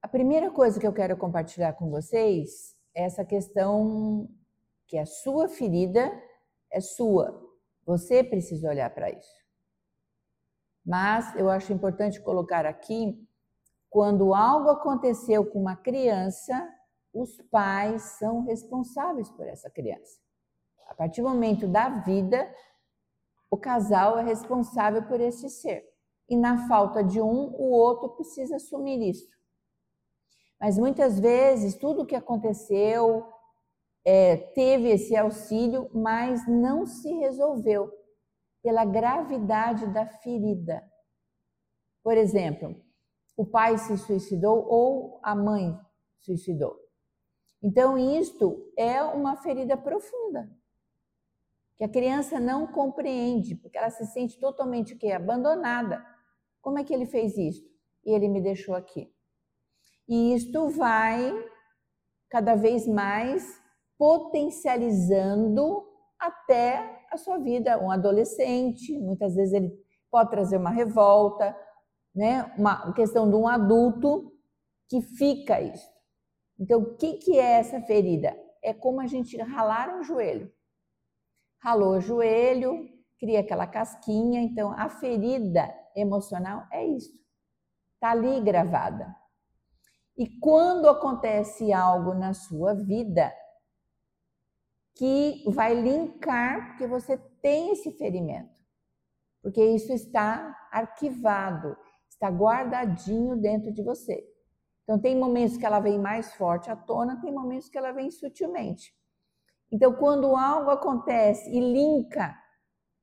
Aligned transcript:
A 0.00 0.06
primeira 0.06 0.50
coisa 0.50 0.78
que 0.78 0.86
eu 0.86 0.92
quero 0.92 1.16
compartilhar 1.16 1.72
com 1.72 1.90
vocês 1.90 2.76
é 2.94 3.04
essa 3.04 3.24
questão 3.24 4.28
que 4.86 4.96
a 4.96 5.04
sua 5.04 5.48
ferida 5.48 6.10
é 6.70 6.80
sua. 6.80 7.44
Você 7.84 8.22
precisa 8.22 8.68
olhar 8.68 8.90
para 8.94 9.10
isso. 9.10 9.38
Mas 10.86 11.34
eu 11.34 11.50
acho 11.50 11.72
importante 11.72 12.20
colocar 12.20 12.64
aqui 12.64 13.26
quando 13.90 14.34
algo 14.34 14.70
aconteceu 14.70 15.44
com 15.44 15.60
uma 15.60 15.76
criança, 15.76 16.68
os 17.12 17.36
pais 17.50 18.02
são 18.18 18.44
responsáveis 18.44 19.28
por 19.30 19.46
essa 19.46 19.68
criança. 19.68 20.18
A 20.86 20.94
partir 20.94 21.22
do 21.22 21.28
momento 21.28 21.66
da 21.66 21.88
vida, 21.88 22.48
o 23.50 23.56
casal 23.56 24.18
é 24.18 24.22
responsável 24.22 25.02
por 25.02 25.20
esse 25.20 25.48
ser. 25.50 25.84
E 26.28 26.36
na 26.36 26.68
falta 26.68 27.02
de 27.02 27.20
um, 27.20 27.54
o 27.54 27.70
outro 27.70 28.10
precisa 28.10 28.56
assumir 28.56 29.02
isso. 29.10 29.37
Mas 30.60 30.76
muitas 30.76 31.20
vezes, 31.20 31.76
tudo 31.76 32.02
o 32.02 32.06
que 32.06 32.16
aconteceu 32.16 33.26
é, 34.04 34.36
teve 34.36 34.88
esse 34.88 35.16
auxílio, 35.16 35.88
mas 35.94 36.46
não 36.48 36.84
se 36.86 37.12
resolveu 37.14 37.92
pela 38.62 38.84
gravidade 38.84 39.86
da 39.92 40.06
ferida. 40.06 40.82
Por 42.02 42.16
exemplo, 42.16 42.74
o 43.36 43.46
pai 43.46 43.78
se 43.78 43.96
suicidou 43.98 44.66
ou 44.68 45.20
a 45.22 45.34
mãe 45.34 45.78
suicidou. 46.18 46.76
Então, 47.62 47.96
isto 47.96 48.72
é 48.76 49.02
uma 49.02 49.36
ferida 49.36 49.76
profunda, 49.76 50.50
que 51.76 51.84
a 51.84 51.88
criança 51.88 52.40
não 52.40 52.66
compreende, 52.66 53.54
porque 53.54 53.78
ela 53.78 53.90
se 53.90 54.06
sente 54.06 54.38
totalmente 54.38 54.96
que 54.96 55.10
abandonada. 55.12 56.04
Como 56.60 56.78
é 56.78 56.84
que 56.84 56.92
ele 56.92 57.06
fez 57.06 57.36
isso? 57.36 57.64
E 58.04 58.12
ele 58.12 58.28
me 58.28 58.40
deixou 58.40 58.74
aqui. 58.74 59.12
E 60.08 60.34
isto 60.34 60.68
vai 60.70 61.32
cada 62.30 62.54
vez 62.54 62.86
mais 62.86 63.60
potencializando 63.98 65.86
até 66.18 67.06
a 67.10 67.16
sua 67.16 67.38
vida. 67.38 67.78
Um 67.78 67.90
adolescente, 67.90 68.98
muitas 68.98 69.34
vezes 69.34 69.52
ele 69.52 69.72
pode 70.10 70.30
trazer 70.30 70.56
uma 70.56 70.70
revolta, 70.70 71.56
né, 72.14 72.52
uma 72.56 72.92
questão 72.94 73.28
de 73.28 73.36
um 73.36 73.46
adulto 73.46 74.32
que 74.88 75.02
fica 75.02 75.60
isso. 75.60 75.86
Então, 76.58 76.80
o 76.80 76.96
que, 76.96 77.14
que 77.14 77.38
é 77.38 77.58
essa 77.58 77.80
ferida? 77.82 78.36
É 78.62 78.72
como 78.72 79.00
a 79.00 79.06
gente 79.06 79.36
ralar 79.36 79.96
um 79.96 80.02
joelho. 80.02 80.50
Ralou 81.62 81.96
o 81.96 82.00
joelho, 82.00 82.88
cria 83.20 83.40
aquela 83.40 83.66
casquinha. 83.66 84.40
Então, 84.40 84.72
a 84.72 84.88
ferida 84.88 85.72
emocional 85.94 86.66
é 86.72 86.84
isso. 86.86 87.12
Está 87.94 88.10
ali 88.10 88.40
gravada. 88.40 89.14
E 90.18 90.28
quando 90.40 90.88
acontece 90.88 91.72
algo 91.72 92.12
na 92.12 92.34
sua 92.34 92.74
vida 92.74 93.32
que 94.96 95.44
vai 95.46 95.80
linkar, 95.80 96.70
porque 96.70 96.88
você 96.88 97.16
tem 97.40 97.70
esse 97.70 97.92
ferimento, 97.92 98.52
porque 99.40 99.64
isso 99.64 99.92
está 99.92 100.68
arquivado, 100.72 101.76
está 102.10 102.28
guardadinho 102.28 103.36
dentro 103.36 103.72
de 103.72 103.80
você. 103.80 104.28
Então, 104.82 104.98
tem 104.98 105.16
momentos 105.16 105.56
que 105.56 105.64
ela 105.64 105.78
vem 105.78 106.00
mais 106.00 106.34
forte 106.34 106.68
à 106.68 106.74
tona, 106.74 107.20
tem 107.20 107.32
momentos 107.32 107.68
que 107.68 107.78
ela 107.78 107.92
vem 107.92 108.10
sutilmente. 108.10 108.92
Então, 109.70 109.94
quando 109.94 110.34
algo 110.34 110.70
acontece 110.70 111.48
e 111.48 111.60
linka 111.60 112.34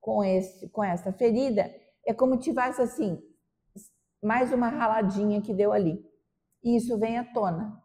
com, 0.02 0.22
esse, 0.22 0.68
com 0.70 0.84
essa 0.84 1.14
ferida, 1.14 1.74
é 2.06 2.14
como 2.14 2.38
tivesse 2.38 2.82
assim, 2.82 3.24
mais 4.22 4.52
uma 4.52 4.68
raladinha 4.68 5.42
que 5.42 5.54
deu 5.54 5.72
ali. 5.72 6.04
E 6.66 6.76
isso 6.76 6.98
vem 6.98 7.18
à 7.18 7.24
tona. 7.24 7.82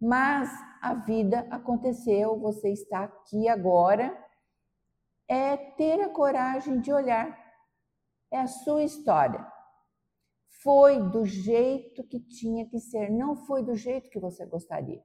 Mas 0.00 0.48
a 0.80 0.94
vida 0.94 1.46
aconteceu, 1.50 2.40
você 2.40 2.70
está 2.72 3.04
aqui 3.04 3.48
agora. 3.48 4.16
É 5.28 5.56
ter 5.56 6.00
a 6.00 6.08
coragem 6.08 6.80
de 6.80 6.90
olhar. 6.90 7.38
É 8.30 8.38
a 8.38 8.46
sua 8.46 8.82
história 8.82 9.52
foi 10.62 11.00
do 11.10 11.24
jeito 11.24 12.04
que 12.04 12.20
tinha 12.20 12.66
que 12.68 12.78
ser, 12.78 13.10
não 13.10 13.34
foi 13.34 13.64
do 13.64 13.74
jeito 13.74 14.08
que 14.10 14.20
você 14.20 14.46
gostaria. 14.46 15.02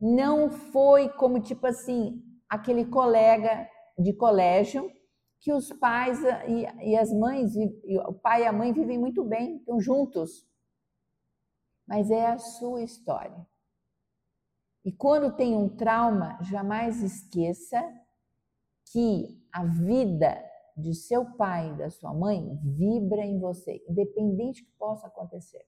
Não 0.00 0.50
foi 0.50 1.08
como 1.08 1.40
tipo 1.40 1.66
assim, 1.66 2.22
aquele 2.48 2.84
colega 2.84 3.68
de 3.98 4.12
colégio 4.12 4.90
que 5.40 5.52
os 5.52 5.72
pais 5.72 6.18
e, 6.82 6.96
as 6.96 7.12
mães, 7.12 7.52
o 8.06 8.14
pai 8.14 8.42
e 8.42 8.46
a 8.46 8.52
mãe 8.52 8.72
vivem 8.72 8.98
muito 8.98 9.24
bem, 9.24 9.56
estão 9.56 9.80
juntos. 9.80 10.46
Mas 11.86 12.10
é 12.10 12.26
a 12.26 12.38
sua 12.38 12.82
história. 12.82 13.46
E 14.84 14.92
quando 14.92 15.34
tem 15.34 15.56
um 15.56 15.68
trauma, 15.68 16.38
jamais 16.42 17.02
esqueça 17.02 17.82
que 18.92 19.42
a 19.52 19.64
vida 19.64 20.42
de 20.76 20.94
seu 20.94 21.24
pai 21.36 21.70
e 21.70 21.78
da 21.78 21.90
sua 21.90 22.12
mãe 22.12 22.58
vibra 22.62 23.24
em 23.24 23.38
você, 23.38 23.82
independente 23.88 24.62
do 24.62 24.66
que 24.66 24.76
possa 24.76 25.06
acontecer. 25.06 25.64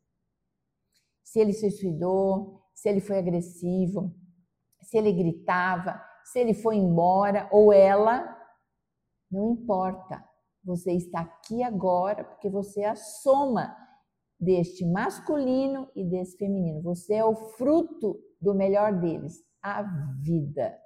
Se 1.22 1.41
ele 1.41 1.53
se 1.53 1.71
suicidou, 1.71 2.62
se 2.75 2.88
ele 2.88 3.00
foi 3.00 3.19
agressivo, 3.19 4.15
se 4.82 4.99
ele 4.99 5.12
gritava, 5.12 6.00
se 6.25 6.38
ele 6.38 6.55
foi 6.55 6.76
embora 6.76 7.49
ou 7.50 7.72
ela, 7.72 8.37
não 9.31 9.53
importa. 9.53 10.22
Você 10.62 10.93
está 10.93 11.21
aqui 11.21 11.62
agora 11.62 12.25
porque 12.25 12.50
você 12.50 12.82
é 12.82 12.88
a 12.88 12.97
soma 12.97 13.76
deste 14.38 14.84
masculino 14.84 15.91
e 15.94 16.04
desse 16.04 16.36
feminino. 16.36 16.82
Você 16.82 17.14
é 17.14 17.24
o 17.24 17.34
fruto 17.34 18.20
do 18.41 18.54
melhor 18.54 18.92
deles, 19.00 19.42
a 19.62 19.82
vida. 20.20 20.76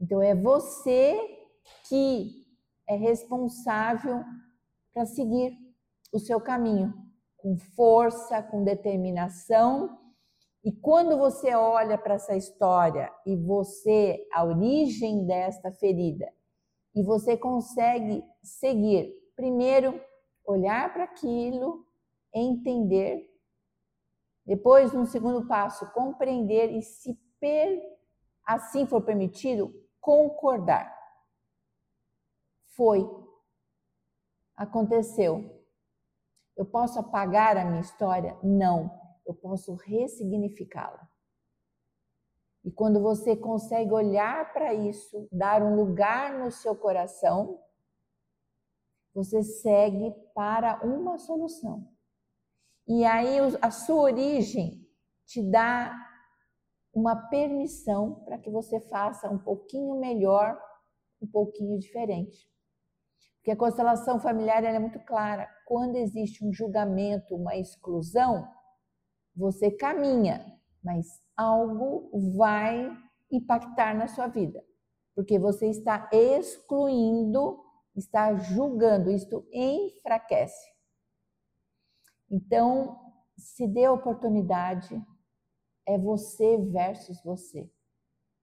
Então 0.00 0.22
é 0.22 0.34
você 0.34 1.18
que 1.88 2.46
é 2.88 2.96
responsável 2.96 4.22
para 4.92 5.06
seguir 5.06 5.56
o 6.12 6.18
seu 6.18 6.40
caminho 6.40 6.92
com 7.36 7.56
força, 7.56 8.42
com 8.42 8.62
determinação. 8.62 9.98
E 10.64 10.70
quando 10.70 11.18
você 11.18 11.54
olha 11.54 11.98
para 11.98 12.14
essa 12.14 12.36
história 12.36 13.12
e 13.26 13.36
você, 13.36 14.24
a 14.32 14.44
origem 14.44 15.26
desta 15.26 15.72
ferida, 15.72 16.32
e 16.94 17.02
você 17.02 17.36
consegue 17.36 18.22
seguir, 18.42 19.12
primeiro, 19.34 19.98
olhar 20.44 20.92
para 20.92 21.04
aquilo, 21.04 21.86
entender, 22.34 23.32
depois, 24.44 24.92
num 24.92 25.06
segundo 25.06 25.46
passo, 25.46 25.90
compreender 25.92 26.72
e, 26.72 26.82
se 26.82 27.14
per, 27.38 27.80
assim 28.44 28.86
for 28.86 29.02
permitido, 29.02 29.72
concordar. 30.00 30.92
Foi. 32.76 33.08
Aconteceu. 34.56 35.62
Eu 36.56 36.66
posso 36.66 36.98
apagar 36.98 37.56
a 37.56 37.64
minha 37.64 37.80
história? 37.80 38.36
Não. 38.42 38.90
Eu 39.24 39.34
posso 39.34 39.74
ressignificá-la. 39.74 41.08
E 42.64 42.70
quando 42.70 43.00
você 43.00 43.36
consegue 43.36 43.92
olhar 43.92 44.52
para 44.52 44.74
isso, 44.74 45.28
dar 45.30 45.62
um 45.62 45.76
lugar 45.76 46.38
no 46.38 46.50
seu 46.50 46.76
coração, 46.76 47.60
você 49.14 49.42
segue 49.42 50.12
para 50.34 50.84
uma 50.84 51.18
solução. 51.18 51.88
E 52.86 53.04
aí 53.04 53.38
a 53.60 53.70
sua 53.70 54.02
origem 54.02 54.86
te 55.26 55.42
dá 55.42 55.94
uma 56.94 57.16
permissão 57.28 58.22
para 58.24 58.38
que 58.38 58.50
você 58.50 58.80
faça 58.80 59.30
um 59.30 59.38
pouquinho 59.38 59.98
melhor, 59.98 60.60
um 61.20 61.26
pouquinho 61.26 61.78
diferente. 61.78 62.50
Porque 63.36 63.50
a 63.50 63.56
constelação 63.56 64.20
familiar 64.20 64.62
é 64.62 64.78
muito 64.78 65.00
clara. 65.00 65.48
Quando 65.66 65.96
existe 65.96 66.44
um 66.44 66.52
julgamento, 66.52 67.34
uma 67.34 67.56
exclusão, 67.56 68.48
você 69.34 69.70
caminha, 69.70 70.44
mas 70.82 71.06
algo 71.36 72.10
vai 72.36 72.90
impactar 73.30 73.96
na 73.96 74.06
sua 74.06 74.28
vida. 74.28 74.62
Porque 75.14 75.38
você 75.38 75.68
está 75.68 76.08
excluindo, 76.12 77.58
está 77.94 78.34
julgando, 78.36 79.10
isto 79.10 79.46
enfraquece. 79.52 80.70
Então, 82.30 82.98
se 83.36 83.66
dê 83.66 83.84
a 83.84 83.92
oportunidade, 83.92 84.94
é 85.86 85.98
você 85.98 86.56
versus 86.58 87.22
você. 87.22 87.70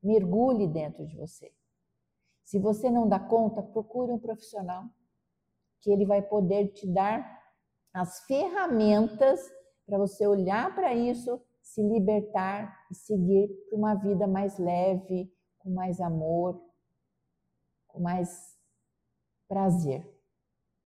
Mergulhe 0.01 0.68
dentro 0.68 1.06
de 1.07 1.16
você. 1.18 1.51
Se 2.44 2.60
você 2.60 2.90
não 2.90 3.07
dá 3.07 3.19
conta, 3.19 3.62
procure 3.62 4.12
um 4.12 4.19
profissional 4.19 4.86
que 5.81 5.92
ele 5.92 6.06
vai 6.06 6.22
poder 6.22 6.69
te 6.69 6.88
dar 6.92 7.40
as 7.94 8.25
ferramentas 8.25 9.40
para 9.86 9.98
você 9.98 10.28
olhar 10.28 10.74
para 10.75 10.94
isso, 10.94 11.42
se 11.62 11.81
libertar 11.81 12.88
e 12.92 12.95
seguir 12.95 13.50
para 13.68 13.78
uma 13.78 13.95
vida 13.95 14.28
mais 14.28 14.57
leve, 14.57 15.34
com 15.57 15.72
mais 15.72 16.00
amor, 16.00 16.62
com 17.88 18.00
mais 18.00 18.59
prazer. 19.50 20.04